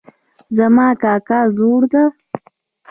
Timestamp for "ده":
1.93-2.03